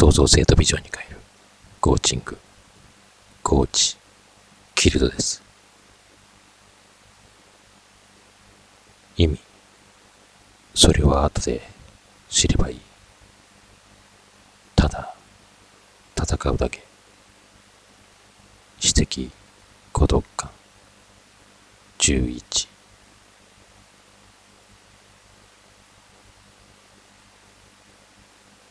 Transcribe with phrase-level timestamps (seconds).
[0.00, 1.20] 創造性とビジョンに変える。
[1.78, 2.38] コーチング、
[3.42, 3.98] コーチ、
[4.74, 5.42] キルドです。
[9.18, 9.38] 意味。
[10.74, 11.60] それは後で
[12.30, 12.80] 知ればいい。
[14.74, 15.14] ただ、
[16.16, 16.82] 戦うだけ。
[18.78, 19.30] 私的
[19.92, 20.50] 孤独感。
[21.98, 22.42] 11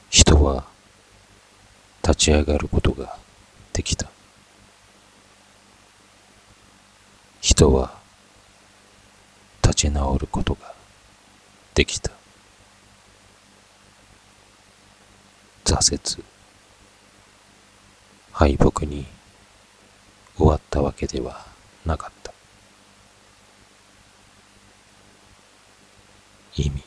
[0.09, 0.65] 人は
[2.01, 3.17] 立ち上がることが
[3.71, 4.09] できた。
[7.39, 7.97] 人は
[9.63, 10.73] 立ち直ることが
[11.73, 12.11] できた。
[15.63, 16.23] 挫折
[18.33, 19.05] 敗北に
[20.37, 21.45] 終わったわけでは
[21.85, 22.33] なかった。
[26.57, 26.83] 意味。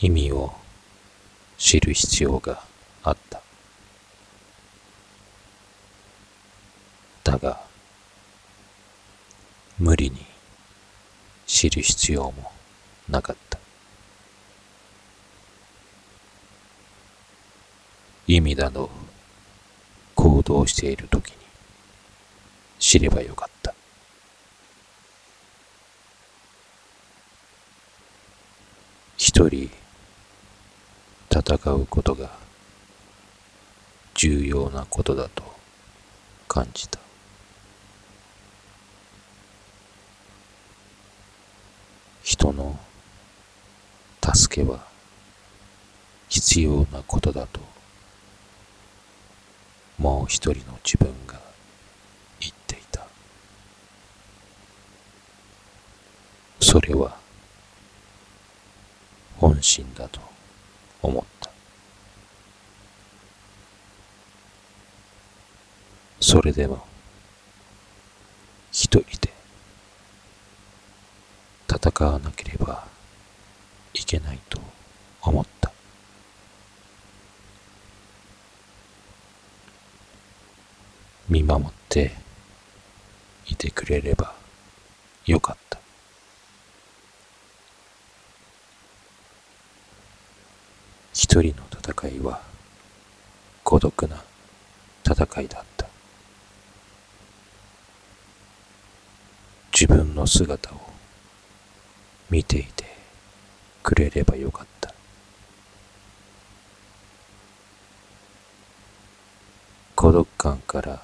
[0.00, 0.52] 意味を
[1.56, 2.64] 知る必要が
[3.02, 3.40] あった
[7.30, 7.60] だが
[9.78, 10.26] 無理に
[11.46, 12.50] 知る必要も
[13.08, 13.60] なかった。
[18.26, 18.90] 意味だの
[20.16, 21.36] 行動している時に
[22.80, 23.74] 知ればよかった。
[29.16, 29.70] 一人
[31.30, 32.32] 戦うことが
[34.14, 35.44] 重要なことだと
[36.48, 36.98] 感じた。
[42.22, 42.78] 人の
[44.22, 44.84] 助けは
[46.28, 47.60] 必要なことだと
[49.98, 51.38] もう一人の自分が
[52.40, 53.06] 言っていた。
[56.60, 57.16] それは
[59.36, 60.20] 本心だと
[61.02, 61.50] 思った。
[66.20, 66.86] それでも
[68.72, 69.29] 一人で
[71.82, 72.86] 戦わなければ
[73.94, 74.60] いけないと
[75.22, 75.72] 思った
[81.28, 82.12] 見守って
[83.46, 84.34] いてくれれば
[85.26, 85.78] よかった
[91.14, 92.42] 一人の戦いは
[93.64, 94.22] 孤独な
[95.04, 95.86] 戦いだった
[99.72, 100.89] 自分の姿を
[102.30, 102.84] 見ていて
[103.82, 104.94] くれればよかった。
[109.96, 111.02] 孤独感から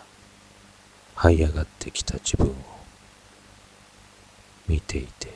[1.16, 2.54] 這い上がってきた自分を
[4.68, 5.34] 見ていて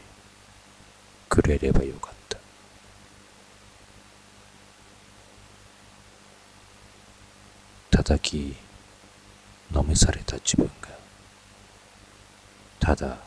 [1.28, 2.38] くれればよかった。
[7.90, 8.56] 叩き
[9.72, 10.88] のめされた自分が
[12.78, 13.18] ただ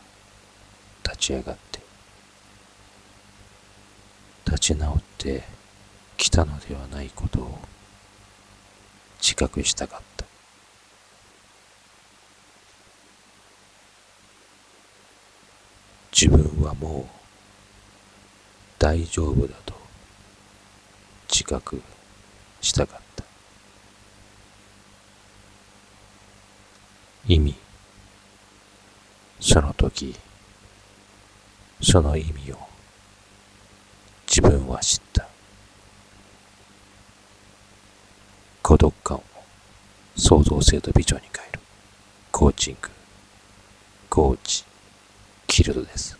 [1.04, 1.73] 立ち上がって
[4.64, 5.42] 立ち直って
[6.16, 7.58] きたのではないことを
[9.20, 10.24] 自覚したかった。
[16.18, 17.04] 自分はもう
[18.78, 19.74] 大丈夫だと
[21.28, 21.82] 自覚
[22.62, 23.24] したかった。
[27.28, 27.54] 意味。
[29.40, 30.14] その時。
[31.82, 32.73] その意味を
[34.36, 35.28] 自分は知った。
[38.62, 39.22] 孤独感を
[40.16, 41.60] 創造性と美女に変える。
[42.32, 42.90] コーチング。
[44.10, 44.64] コーチ。
[45.46, 46.18] キルドです。